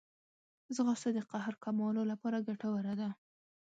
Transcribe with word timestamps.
ځغاسته 0.75 1.09
د 1.13 1.19
قهر 1.31 1.53
کمولو 1.63 2.01
لپاره 2.11 2.45
ګټوره 2.47 2.93
ده 2.99 3.09